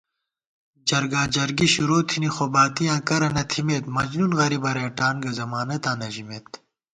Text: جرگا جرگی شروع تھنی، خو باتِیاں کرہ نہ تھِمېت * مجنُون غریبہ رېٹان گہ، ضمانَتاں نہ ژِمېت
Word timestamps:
جرگا 0.87 1.23
جرگی 1.33 1.67
شروع 1.75 2.01
تھنی، 2.09 2.29
خو 2.35 2.45
باتِیاں 2.55 2.99
کرہ 3.07 3.29
نہ 3.35 3.43
تھِمېت 3.49 3.85
* 3.89 3.93
مجنُون 3.95 4.31
غریبہ 4.39 4.71
رېٹان 4.75 5.15
گہ، 5.23 5.31
ضمانَتاں 5.39 5.95
نہ 6.01 6.07
ژِمېت 6.13 6.47